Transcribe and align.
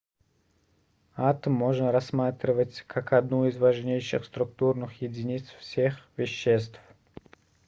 атом 1.15 1.53
можно 1.53 1.91
рассматривать 1.91 2.81
как 2.87 3.13
одну 3.13 3.45
из 3.45 3.57
важнейших 3.57 4.25
структурных 4.25 4.99
единиц 5.03 5.43
всех 5.59 6.09
веществ 6.17 6.79